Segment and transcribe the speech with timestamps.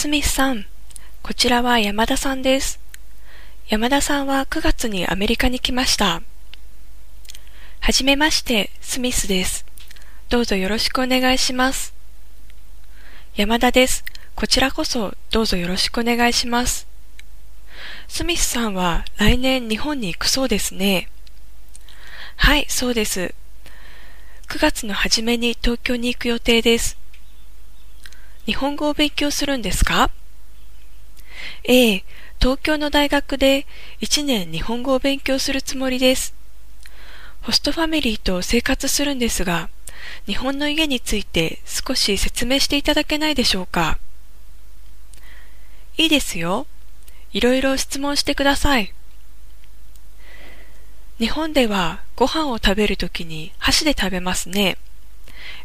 [0.00, 0.64] スミスさん、
[1.22, 2.80] こちらは山田さんです。
[3.68, 6.22] 山田さんは9月にアメリカに来ました。
[7.80, 9.66] はじめまして、スミスです。
[10.30, 11.92] どうぞよろしくお願いします。
[13.36, 14.02] 山田です。
[14.36, 16.88] こちらこそどうぞよろしくお願いします。
[18.08, 21.10] スミスさんは来年日本に行くそうですね。
[22.36, 23.34] はい、そうです。
[24.48, 26.99] 9月の初めに東京に行く予定です。
[28.50, 30.10] 日本語を勉強するんですか？
[31.62, 32.04] ええ、
[32.40, 33.64] 東京の大学で
[34.00, 36.34] 1年日本語を勉強するつもりです。
[37.42, 39.70] ホストファミリーと生活するんですが、
[40.26, 44.00] 日本の家について少し説明していただけないでしょうか？
[45.96, 46.66] いいですよ。
[47.32, 48.92] いろいろ質問してください。
[51.20, 54.76] 日本ではご飯を食べるときに箸で食べますね。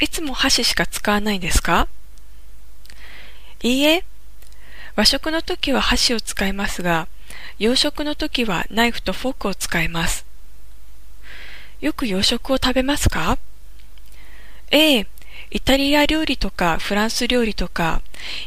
[0.00, 1.86] いつも箸しか使わないんですか？
[3.62, 4.04] いいえ、
[4.96, 7.08] 和食の時は箸を使いますが、
[7.58, 10.24] 洋食の時はナイフとフォークを使います。
[11.80, 13.38] よく洋食を食べますか？
[14.70, 15.06] ええ、
[15.50, 18.00] イタリア料理とかフランス料理とか、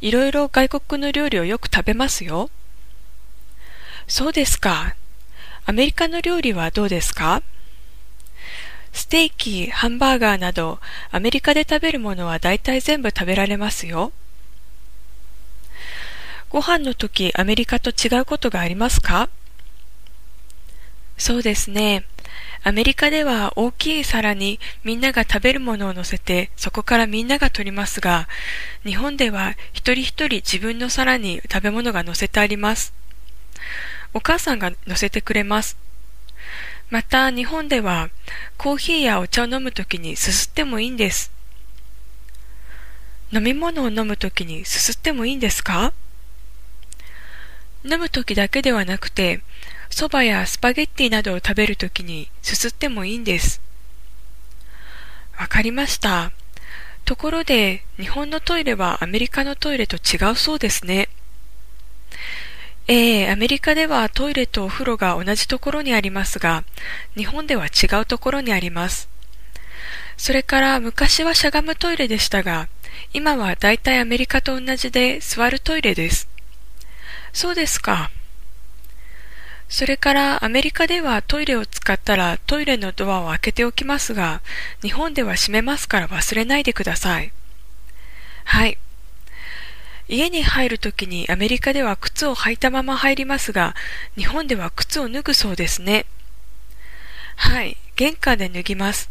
[0.00, 2.50] いろいろ外国の料理をよく食べますよ。
[4.06, 4.94] そうですか。
[5.66, 7.42] アメリカの料理はどうですか？
[8.92, 10.80] ステーキ、ハンバーガーなど、
[11.10, 14.12] アメリカで食べるものは大体全部食べられますよ。
[16.50, 19.28] ご飯の時アメリカと違うことがありますか？
[21.16, 22.04] そうですね。
[22.64, 28.26] アメリカでは大きい皿にみんなが食べるものを乗せてそこからみんなが取りますが、
[28.84, 32.92] 日本では一人一人自分の皿に食べ物が乗せてあります。
[34.12, 35.76] お母さんが乗せてくれます。
[36.90, 38.10] また日本では
[38.58, 41.30] コーヒーやお茶を飲むときにすすってもいいんです。
[43.30, 45.92] 飲み物を飲むときにすすってもいいんですか？
[47.84, 49.40] 飲む時だけではなくて、
[49.90, 53.60] 蕎麦やスパゲッティなどを食べる時にすすってもいいんです。
[55.38, 56.32] わかりました。
[57.04, 61.08] ところで、日本のトイレはアメリカのトイレと違うそうですね。
[62.86, 66.64] ええアメリカではトイレとお風呂が同じところにありますが、
[67.16, 69.08] 日本では違うところにあります。
[70.16, 72.68] それから昔はしゃがむトイレでしたが、
[73.12, 76.29] 今はだいたいアメリカと同じで座るトイレです。
[77.32, 78.10] そうですか。
[79.68, 84.42] それからアメリカではトイレを使ったらトイレのドアを開けておきますが、
[84.82, 87.32] 日本では閉めますから忘れないでください。
[88.44, 88.78] はい。
[90.08, 93.76] 家に入るときにアメリカでは靴を履いたまま入りますが、
[94.16, 96.04] 日本では靴を脱ぐそうですね。
[97.36, 97.76] はい。
[97.94, 99.08] 玄関で脱ぎます。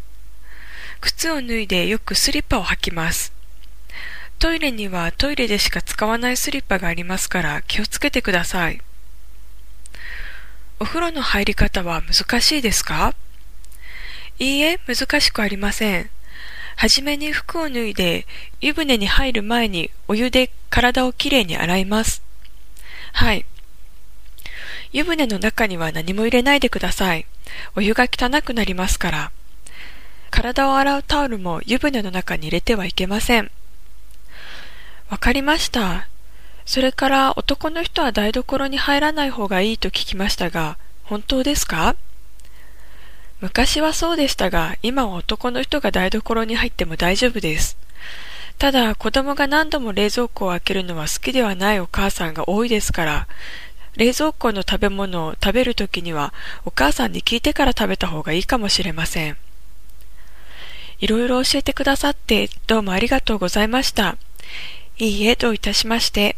[1.00, 3.32] 靴を脱いでよくスリッパを履きます。
[4.40, 8.80] トイレにはトイレでしか使わないスリッパがありますから気をつけてください。
[10.80, 13.14] お風呂の入り方は難しいですか？
[14.38, 16.08] いいえ、難しくありません。
[16.76, 18.26] はじめに服を脱いで
[18.62, 22.22] 湯船に入る前にお湯で体をきれいに洗います。
[23.12, 23.44] はい。
[24.90, 27.26] 湯船の中には何も入れないでください。
[27.76, 29.32] お湯が汚くなりますから。
[30.30, 33.50] 体を洗うタオルも湯船の中に入れてはいけません。
[35.10, 36.06] わかりました。
[36.64, 41.96] それから男の人は台所に入らない方がいいと聞きましたが、本当ですか？
[43.40, 47.76] 昔はそうでしたが、今は男の人が台所に入っても大丈夫です。
[48.58, 53.26] ただ、子供が何度も冷蔵庫を開けるのは好きではないお母さんが多いですから、
[53.96, 56.32] 冷蔵庫の食べ物を食べるときには、
[56.64, 59.36] お母さんに聞いてから食べた方がいいかもしれません。
[61.00, 64.16] いろいろ教えてくださって、どうもありがとうございました。
[65.00, 66.36] いいえ、といたしまして。